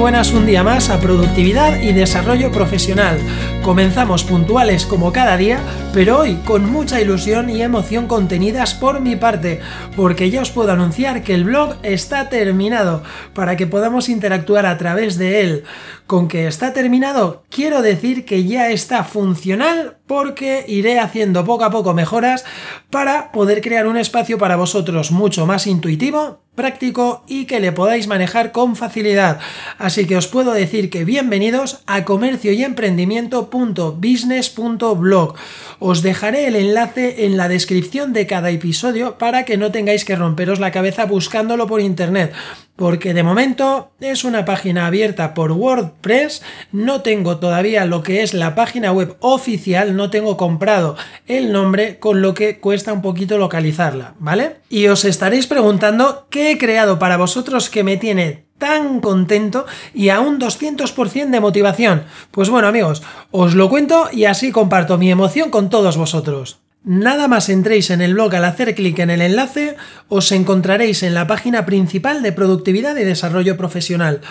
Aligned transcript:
buenas 0.00 0.32
un 0.32 0.46
día 0.46 0.62
más 0.62 0.88
a 0.88 0.98
Productividad 0.98 1.82
y 1.82 1.92
Desarrollo 1.92 2.50
Profesional. 2.50 3.18
Comenzamos 3.62 4.24
puntuales 4.24 4.86
como 4.86 5.12
cada 5.12 5.36
día, 5.36 5.60
pero 5.92 6.20
hoy 6.20 6.36
con 6.46 6.72
mucha 6.72 7.02
ilusión 7.02 7.50
y 7.50 7.60
emoción 7.60 8.06
contenidas 8.06 8.72
por 8.72 9.02
mi 9.02 9.16
parte, 9.16 9.60
porque 9.96 10.30
ya 10.30 10.40
os 10.40 10.50
puedo 10.50 10.72
anunciar 10.72 11.22
que 11.22 11.34
el 11.34 11.44
blog 11.44 11.76
está 11.82 12.30
terminado 12.30 13.02
para 13.34 13.58
que 13.58 13.66
podamos 13.66 14.08
interactuar 14.08 14.64
a 14.64 14.78
través 14.78 15.18
de 15.18 15.42
él. 15.42 15.64
Con 16.06 16.28
que 16.28 16.46
está 16.46 16.72
terminado, 16.72 17.44
quiero 17.50 17.82
decir 17.82 18.24
que 18.24 18.44
ya 18.44 18.70
está 18.70 19.04
funcional 19.04 19.98
porque 20.10 20.64
iré 20.66 20.98
haciendo 20.98 21.44
poco 21.44 21.62
a 21.62 21.70
poco 21.70 21.94
mejoras 21.94 22.44
para 22.90 23.30
poder 23.30 23.60
crear 23.60 23.86
un 23.86 23.96
espacio 23.96 24.38
para 24.38 24.56
vosotros 24.56 25.12
mucho 25.12 25.46
más 25.46 25.68
intuitivo 25.68 26.40
práctico 26.56 27.22
y 27.28 27.44
que 27.46 27.60
le 27.60 27.70
podáis 27.70 28.08
manejar 28.08 28.50
con 28.50 28.74
facilidad. 28.74 29.38
Así 29.78 30.06
que 30.06 30.16
os 30.16 30.26
puedo 30.26 30.52
decir 30.52 30.90
que 30.90 31.04
bienvenidos 31.04 31.84
a 31.86 32.04
comercio 32.04 32.52
y 32.52 32.64
emprendimiento.business.blog. 32.64 35.34
Os 35.78 36.02
dejaré 36.02 36.48
el 36.48 36.56
enlace 36.56 37.24
en 37.24 37.36
la 37.36 37.46
descripción 37.48 38.12
de 38.12 38.26
cada 38.26 38.50
episodio 38.50 39.16
para 39.16 39.44
que 39.44 39.56
no 39.56 39.70
tengáis 39.70 40.04
que 40.04 40.16
romperos 40.16 40.58
la 40.58 40.72
cabeza 40.72 41.06
buscándolo 41.06 41.68
por 41.68 41.80
internet 41.80 42.32
porque 42.80 43.12
de 43.12 43.22
momento 43.22 43.90
es 44.00 44.24
una 44.24 44.46
página 44.46 44.86
abierta 44.86 45.34
por 45.34 45.52
WordPress, 45.52 46.40
no 46.72 47.02
tengo 47.02 47.36
todavía 47.36 47.84
lo 47.84 48.02
que 48.02 48.22
es 48.22 48.32
la 48.32 48.54
página 48.54 48.90
web 48.90 49.18
oficial, 49.20 49.96
no 49.96 50.08
tengo 50.08 50.38
comprado 50.38 50.96
el 51.26 51.52
nombre, 51.52 51.98
con 51.98 52.22
lo 52.22 52.32
que 52.32 52.58
cuesta 52.58 52.94
un 52.94 53.02
poquito 53.02 53.36
localizarla, 53.36 54.14
¿vale? 54.18 54.56
Y 54.70 54.86
os 54.86 55.04
estaréis 55.04 55.46
preguntando 55.46 56.26
qué 56.30 56.52
he 56.52 56.56
creado 56.56 56.98
para 56.98 57.18
vosotros 57.18 57.68
que 57.68 57.84
me 57.84 57.98
tiene 57.98 58.46
tan 58.56 59.00
contento 59.00 59.66
y 59.92 60.08
a 60.08 60.20
un 60.20 60.40
200% 60.40 61.28
de 61.28 61.40
motivación. 61.40 62.04
Pues 62.30 62.48
bueno 62.48 62.66
amigos, 62.66 63.02
os 63.30 63.54
lo 63.54 63.68
cuento 63.68 64.08
y 64.10 64.24
así 64.24 64.52
comparto 64.52 64.96
mi 64.96 65.10
emoción 65.10 65.50
con 65.50 65.68
todos 65.68 65.98
vosotros. 65.98 66.60
Nada 66.82 67.28
más 67.28 67.50
entréis 67.50 67.90
en 67.90 68.00
el 68.00 68.14
blog 68.14 68.34
al 68.34 68.44
hacer 68.44 68.74
clic 68.74 68.98
en 69.00 69.10
el 69.10 69.20
enlace, 69.20 69.76
os 70.08 70.32
encontraréis 70.32 71.02
en 71.02 71.12
la 71.12 71.26
página 71.26 71.66
principal 71.66 72.22
de 72.22 72.32
productividad 72.32 72.96
y 72.96 73.04
desarrollo 73.04 73.58
profesional. 73.58 74.22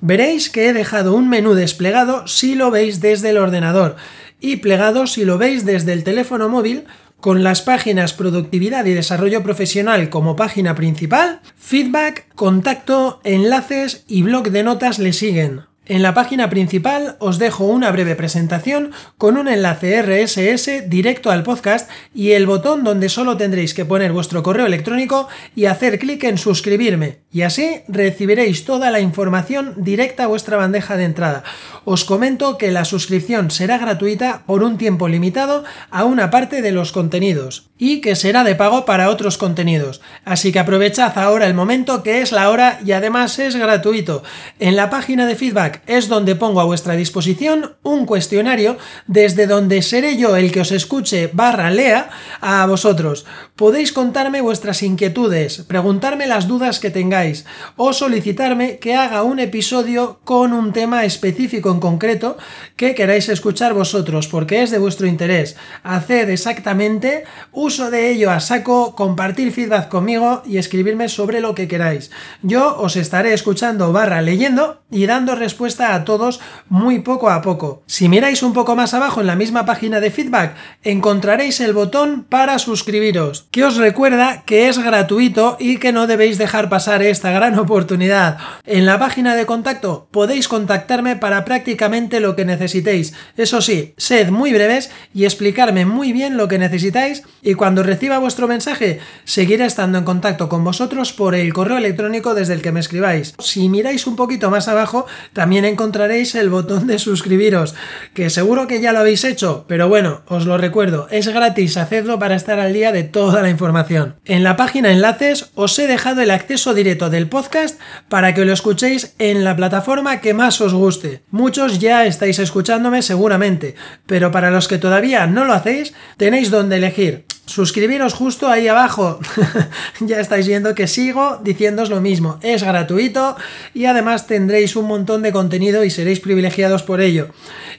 Veréis 0.00 0.50
que 0.50 0.68
he 0.68 0.72
dejado 0.72 1.14
un 1.14 1.28
menú 1.28 1.54
desplegado 1.54 2.26
si 2.26 2.56
lo 2.56 2.72
veis 2.72 3.00
desde 3.00 3.30
el 3.30 3.38
ordenador 3.38 3.94
y 4.40 4.56
plegado 4.56 5.06
si 5.06 5.24
lo 5.24 5.38
veis 5.38 5.64
desde 5.64 5.92
el 5.92 6.02
teléfono 6.02 6.48
móvil 6.48 6.86
con 7.20 7.44
las 7.44 7.62
páginas 7.62 8.14
productividad 8.14 8.84
y 8.86 8.94
desarrollo 8.94 9.44
profesional 9.44 10.10
como 10.10 10.34
página 10.34 10.74
principal, 10.74 11.40
feedback, 11.56 12.26
contacto, 12.34 13.20
enlaces 13.22 14.02
y 14.08 14.22
blog 14.22 14.50
de 14.50 14.64
notas 14.64 14.98
le 14.98 15.12
siguen. 15.12 15.71
En 15.84 16.02
la 16.02 16.14
página 16.14 16.48
principal 16.48 17.16
os 17.18 17.40
dejo 17.40 17.64
una 17.64 17.90
breve 17.90 18.14
presentación 18.14 18.92
con 19.18 19.36
un 19.36 19.48
enlace 19.48 20.00
RSS 20.00 20.88
directo 20.88 21.32
al 21.32 21.42
podcast 21.42 21.90
y 22.14 22.32
el 22.32 22.46
botón 22.46 22.84
donde 22.84 23.08
solo 23.08 23.36
tendréis 23.36 23.74
que 23.74 23.84
poner 23.84 24.12
vuestro 24.12 24.44
correo 24.44 24.66
electrónico 24.66 25.26
y 25.56 25.64
hacer 25.64 25.98
clic 25.98 26.22
en 26.22 26.38
suscribirme 26.38 27.22
y 27.32 27.42
así 27.42 27.80
recibiréis 27.88 28.64
toda 28.64 28.90
la 28.90 29.00
información 29.00 29.74
directa 29.76 30.24
a 30.24 30.26
vuestra 30.28 30.56
bandeja 30.56 30.96
de 30.96 31.04
entrada. 31.04 31.42
Os 31.84 32.04
comento 32.04 32.58
que 32.58 32.70
la 32.70 32.84
suscripción 32.84 33.50
será 33.50 33.78
gratuita 33.78 34.42
por 34.46 34.62
un 34.62 34.78
tiempo 34.78 35.08
limitado 35.08 35.64
a 35.90 36.04
una 36.04 36.30
parte 36.30 36.62
de 36.62 36.70
los 36.70 36.92
contenidos 36.92 37.70
y 37.78 38.00
que 38.00 38.14
será 38.14 38.44
de 38.44 38.54
pago 38.54 38.84
para 38.84 39.08
otros 39.08 39.38
contenidos. 39.38 40.00
Así 40.24 40.52
que 40.52 40.60
aprovechad 40.60 41.18
ahora 41.18 41.46
el 41.46 41.54
momento 41.54 42.02
que 42.02 42.20
es 42.20 42.30
la 42.30 42.50
hora 42.50 42.78
y 42.84 42.92
además 42.92 43.38
es 43.38 43.56
gratuito. 43.56 44.22
En 44.60 44.76
la 44.76 44.90
página 44.90 45.26
de 45.26 45.34
feedback 45.34 45.71
es 45.86 46.08
donde 46.08 46.36
pongo 46.36 46.60
a 46.60 46.64
vuestra 46.64 46.94
disposición 46.94 47.76
un 47.82 48.06
cuestionario 48.06 48.76
desde 49.06 49.46
donde 49.46 49.82
seré 49.82 50.16
yo 50.16 50.36
el 50.36 50.52
que 50.52 50.60
os 50.60 50.72
escuche 50.72 51.30
barra 51.32 51.70
lea 51.70 52.10
a 52.40 52.66
vosotros. 52.66 53.24
Podéis 53.56 53.92
contarme 53.92 54.40
vuestras 54.40 54.82
inquietudes, 54.82 55.62
preguntarme 55.68 56.26
las 56.26 56.48
dudas 56.48 56.80
que 56.80 56.90
tengáis 56.90 57.44
o 57.76 57.92
solicitarme 57.92 58.78
que 58.78 58.94
haga 58.94 59.22
un 59.22 59.38
episodio 59.38 60.20
con 60.24 60.52
un 60.52 60.72
tema 60.72 61.04
específico 61.04 61.70
en 61.70 61.80
concreto 61.80 62.36
que 62.76 62.94
queráis 62.94 63.28
escuchar 63.28 63.74
vosotros 63.74 64.28
porque 64.28 64.62
es 64.62 64.70
de 64.70 64.78
vuestro 64.78 65.06
interés. 65.06 65.56
Haced 65.82 66.30
exactamente 66.30 67.24
uso 67.52 67.90
de 67.90 68.10
ello 68.10 68.30
a 68.30 68.40
saco, 68.40 68.94
compartir 68.94 69.52
feedback 69.52 69.88
conmigo 69.88 70.42
y 70.46 70.56
escribirme 70.56 71.08
sobre 71.08 71.40
lo 71.40 71.54
que 71.54 71.68
queráis. 71.68 72.10
Yo 72.42 72.76
os 72.78 72.96
estaré 72.96 73.32
escuchando 73.32 73.92
barra 73.92 74.22
leyendo 74.22 74.82
y 74.90 75.06
dando 75.06 75.34
a 75.62 76.04
todos 76.04 76.40
muy 76.68 76.98
poco 76.98 77.30
a 77.30 77.40
poco. 77.40 77.84
Si 77.86 78.08
miráis 78.08 78.42
un 78.42 78.52
poco 78.52 78.74
más 78.74 78.94
abajo 78.94 79.20
en 79.20 79.28
la 79.28 79.36
misma 79.36 79.64
página 79.64 80.00
de 80.00 80.10
feedback, 80.10 80.56
encontraréis 80.82 81.60
el 81.60 81.72
botón 81.72 82.24
para 82.28 82.58
suscribiros, 82.58 83.46
que 83.52 83.64
os 83.64 83.76
recuerda 83.76 84.42
que 84.44 84.68
es 84.68 84.78
gratuito 84.78 85.56
y 85.60 85.76
que 85.76 85.92
no 85.92 86.08
debéis 86.08 86.36
dejar 86.36 86.68
pasar 86.68 87.00
esta 87.02 87.30
gran 87.30 87.56
oportunidad. 87.60 88.38
En 88.66 88.86
la 88.86 88.98
página 88.98 89.36
de 89.36 89.46
contacto 89.46 90.08
podéis 90.10 90.48
contactarme 90.48 91.14
para 91.14 91.44
prácticamente 91.44 92.18
lo 92.18 92.34
que 92.34 92.44
necesitéis. 92.44 93.14
Eso 93.36 93.60
sí, 93.60 93.94
sed 93.96 94.30
muy 94.30 94.52
breves 94.52 94.90
y 95.14 95.24
explicarme 95.24 95.86
muy 95.86 96.12
bien 96.12 96.36
lo 96.36 96.48
que 96.48 96.58
necesitáis 96.58 97.22
y 97.40 97.54
cuando 97.54 97.84
reciba 97.84 98.18
vuestro 98.18 98.48
mensaje 98.48 98.98
seguiré 99.24 99.64
estando 99.64 99.98
en 99.98 100.04
contacto 100.04 100.48
con 100.48 100.64
vosotros 100.64 101.12
por 101.12 101.36
el 101.36 101.52
correo 101.52 101.78
electrónico 101.78 102.34
desde 102.34 102.54
el 102.54 102.62
que 102.62 102.72
me 102.72 102.80
escribáis. 102.80 103.34
Si 103.38 103.68
miráis 103.68 104.08
un 104.08 104.16
poquito 104.16 104.50
más 104.50 104.66
abajo, 104.66 105.06
también 105.32 105.51
también 105.52 105.66
encontraréis 105.66 106.34
el 106.34 106.48
botón 106.48 106.86
de 106.86 106.98
suscribiros, 106.98 107.74
que 108.14 108.30
seguro 108.30 108.66
que 108.66 108.80
ya 108.80 108.90
lo 108.92 109.00
habéis 109.00 109.22
hecho, 109.22 109.66
pero 109.68 109.86
bueno, 109.86 110.22
os 110.26 110.46
lo 110.46 110.56
recuerdo, 110.56 111.08
es 111.10 111.28
gratis 111.28 111.76
hacedlo 111.76 112.18
para 112.18 112.36
estar 112.36 112.58
al 112.58 112.72
día 112.72 112.90
de 112.90 113.02
toda 113.02 113.42
la 113.42 113.50
información. 113.50 114.16
En 114.24 114.44
la 114.44 114.56
página 114.56 114.90
enlaces 114.90 115.50
os 115.54 115.78
he 115.78 115.86
dejado 115.86 116.22
el 116.22 116.30
acceso 116.30 116.72
directo 116.72 117.10
del 117.10 117.28
podcast 117.28 117.78
para 118.08 118.32
que 118.32 118.46
lo 118.46 118.54
escuchéis 118.54 119.14
en 119.18 119.44
la 119.44 119.54
plataforma 119.54 120.22
que 120.22 120.32
más 120.32 120.58
os 120.62 120.72
guste. 120.72 121.20
Muchos 121.30 121.80
ya 121.80 122.06
estáis 122.06 122.38
escuchándome 122.38 123.02
seguramente, 123.02 123.74
pero 124.06 124.30
para 124.30 124.50
los 124.50 124.68
que 124.68 124.78
todavía 124.78 125.26
no 125.26 125.44
lo 125.44 125.52
hacéis, 125.52 125.92
tenéis 126.16 126.50
donde 126.50 126.78
elegir 126.78 127.26
suscribiros 127.46 128.14
justo 128.14 128.48
ahí 128.48 128.68
abajo. 128.68 129.18
ya 130.00 130.20
estáis 130.20 130.46
viendo 130.46 130.74
que 130.74 130.86
sigo 130.86 131.38
diciéndoos 131.42 131.90
lo 131.90 132.00
mismo. 132.00 132.38
Es 132.42 132.62
gratuito 132.62 133.36
y 133.74 133.86
además 133.86 134.26
tendréis 134.26 134.76
un 134.76 134.86
montón 134.86 135.22
de 135.22 135.32
contenido 135.32 135.84
y 135.84 135.90
seréis 135.90 136.20
privilegiados 136.20 136.82
por 136.82 137.00
ello. 137.00 137.28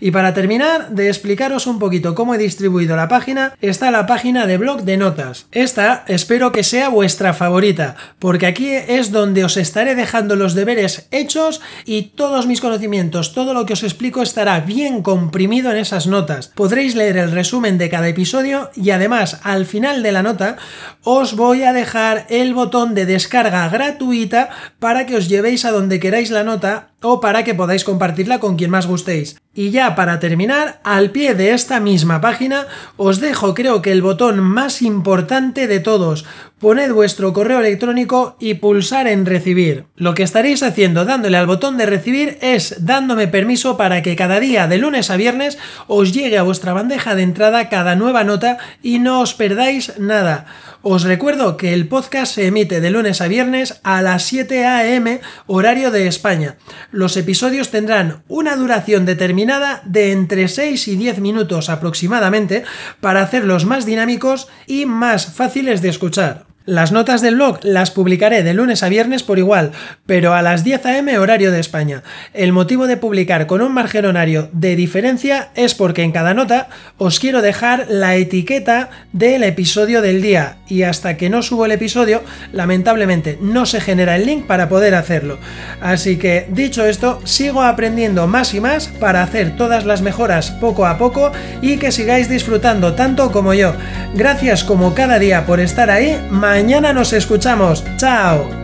Y 0.00 0.10
para 0.10 0.34
terminar 0.34 0.90
de 0.90 1.08
explicaros 1.08 1.66
un 1.66 1.78
poquito 1.78 2.14
cómo 2.14 2.34
he 2.34 2.38
distribuido 2.38 2.96
la 2.96 3.08
página, 3.08 3.54
está 3.60 3.90
la 3.90 4.06
página 4.06 4.46
de 4.46 4.58
blog 4.58 4.82
de 4.82 4.96
notas. 4.96 5.46
Esta 5.52 6.04
espero 6.08 6.52
que 6.52 6.64
sea 6.64 6.88
vuestra 6.88 7.34
favorita, 7.34 7.96
porque 8.18 8.46
aquí 8.46 8.70
es 8.70 9.12
donde 9.12 9.44
os 9.44 9.56
estaré 9.56 9.94
dejando 9.94 10.36
los 10.36 10.54
deberes 10.54 11.06
hechos 11.10 11.60
y 11.84 12.02
todos 12.14 12.46
mis 12.46 12.60
conocimientos, 12.60 13.34
todo 13.34 13.54
lo 13.54 13.66
que 13.66 13.74
os 13.74 13.82
explico 13.82 14.22
estará 14.22 14.60
bien 14.60 15.02
comprimido 15.02 15.70
en 15.70 15.78
esas 15.78 16.06
notas. 16.06 16.48
Podréis 16.48 16.94
leer 16.94 17.16
el 17.16 17.32
resumen 17.32 17.78
de 17.78 17.90
cada 17.90 18.08
episodio 18.08 18.70
y 18.74 18.90
además 18.90 19.40
al 19.42 19.66
final 19.66 20.02
de 20.02 20.12
la 20.12 20.22
nota 20.22 20.56
os 21.02 21.36
voy 21.36 21.62
a 21.62 21.72
dejar 21.72 22.26
el 22.30 22.54
botón 22.54 22.94
de 22.94 23.06
descarga 23.06 23.68
gratuita 23.68 24.50
para 24.78 25.06
que 25.06 25.16
os 25.16 25.28
llevéis 25.28 25.64
a 25.64 25.72
donde 25.72 26.00
queráis 26.00 26.30
la 26.30 26.44
nota 26.44 26.89
o 27.02 27.20
para 27.20 27.44
que 27.44 27.54
podáis 27.54 27.84
compartirla 27.84 28.40
con 28.40 28.56
quien 28.56 28.70
más 28.70 28.86
gustéis. 28.86 29.36
Y 29.52 29.70
ya 29.70 29.96
para 29.96 30.20
terminar, 30.20 30.80
al 30.84 31.10
pie 31.10 31.34
de 31.34 31.52
esta 31.52 31.80
misma 31.80 32.20
página 32.20 32.66
os 32.96 33.18
dejo 33.18 33.52
creo 33.52 33.82
que 33.82 33.90
el 33.90 34.00
botón 34.00 34.38
más 34.40 34.80
importante 34.80 35.66
de 35.66 35.80
todos. 35.80 36.24
Poned 36.60 36.92
vuestro 36.92 37.32
correo 37.32 37.58
electrónico 37.58 38.36
y 38.38 38.54
pulsar 38.54 39.08
en 39.08 39.26
recibir. 39.26 39.86
Lo 39.96 40.14
que 40.14 40.22
estaréis 40.22 40.62
haciendo 40.62 41.04
dándole 41.04 41.36
al 41.36 41.46
botón 41.46 41.78
de 41.78 41.86
recibir 41.86 42.38
es 42.42 42.84
dándome 42.84 43.26
permiso 43.26 43.76
para 43.76 44.02
que 44.02 44.14
cada 44.14 44.38
día 44.38 44.68
de 44.68 44.78
lunes 44.78 45.10
a 45.10 45.16
viernes 45.16 45.58
os 45.88 46.12
llegue 46.12 46.38
a 46.38 46.42
vuestra 46.42 46.72
bandeja 46.72 47.14
de 47.14 47.22
entrada 47.22 47.68
cada 47.70 47.96
nueva 47.96 48.24
nota 48.24 48.58
y 48.82 48.98
no 48.98 49.20
os 49.20 49.34
perdáis 49.34 49.98
nada. 49.98 50.46
Os 50.82 51.04
recuerdo 51.04 51.58
que 51.58 51.74
el 51.74 51.88
podcast 51.88 52.34
se 52.36 52.46
emite 52.46 52.80
de 52.80 52.90
lunes 52.90 53.20
a 53.20 53.28
viernes 53.28 53.80
a 53.82 54.00
las 54.00 54.22
7 54.22 54.64
a.m. 54.64 55.20
horario 55.46 55.90
de 55.90 56.06
España. 56.06 56.56
Los 56.90 57.18
episodios 57.18 57.70
tendrán 57.70 58.22
una 58.28 58.56
duración 58.56 59.04
determinada 59.04 59.82
de 59.84 60.12
entre 60.12 60.48
6 60.48 60.88
y 60.88 60.96
10 60.96 61.20
minutos 61.20 61.68
aproximadamente 61.68 62.64
para 63.00 63.20
hacerlos 63.20 63.66
más 63.66 63.84
dinámicos 63.84 64.48
y 64.66 64.86
más 64.86 65.26
fáciles 65.26 65.82
de 65.82 65.90
escuchar. 65.90 66.49
Las 66.66 66.92
notas 66.92 67.22
del 67.22 67.36
blog 67.36 67.58
las 67.62 67.90
publicaré 67.90 68.42
de 68.42 68.52
lunes 68.52 68.82
a 68.82 68.90
viernes 68.90 69.22
por 69.22 69.38
igual, 69.38 69.72
pero 70.04 70.34
a 70.34 70.42
las 70.42 70.62
10 70.62 70.84
a.m. 70.84 71.16
horario 71.16 71.52
de 71.52 71.58
España. 71.58 72.02
El 72.34 72.52
motivo 72.52 72.86
de 72.86 72.98
publicar 72.98 73.46
con 73.46 73.62
un 73.62 73.72
margen 73.72 74.04
horario 74.04 74.50
de 74.52 74.76
diferencia 74.76 75.48
es 75.54 75.74
porque 75.74 76.02
en 76.02 76.12
cada 76.12 76.34
nota 76.34 76.68
os 76.98 77.18
quiero 77.18 77.40
dejar 77.40 77.86
la 77.88 78.14
etiqueta 78.16 78.90
del 79.14 79.42
episodio 79.42 80.02
del 80.02 80.20
día 80.20 80.58
y 80.68 80.82
hasta 80.82 81.16
que 81.16 81.30
no 81.30 81.42
subo 81.42 81.64
el 81.64 81.72
episodio, 81.72 82.22
lamentablemente 82.52 83.38
no 83.40 83.64
se 83.64 83.80
genera 83.80 84.16
el 84.16 84.26
link 84.26 84.46
para 84.46 84.68
poder 84.68 84.94
hacerlo. 84.94 85.38
Así 85.80 86.18
que 86.18 86.46
dicho 86.50 86.84
esto, 86.84 87.22
sigo 87.24 87.62
aprendiendo 87.62 88.26
más 88.26 88.52
y 88.52 88.60
más 88.60 88.88
para 88.88 89.22
hacer 89.22 89.56
todas 89.56 89.86
las 89.86 90.02
mejoras 90.02 90.50
poco 90.50 90.84
a 90.84 90.98
poco 90.98 91.32
y 91.62 91.78
que 91.78 91.90
sigáis 91.90 92.28
disfrutando 92.28 92.92
tanto 92.92 93.32
como 93.32 93.54
yo. 93.54 93.72
Gracias 94.14 94.62
como 94.62 94.94
cada 94.94 95.18
día 95.18 95.46
por 95.46 95.58
estar 95.58 95.88
ahí. 95.88 96.20
Mañana 96.50 96.92
nos 96.92 97.12
escuchamos. 97.12 97.84
Chao. 97.96 98.59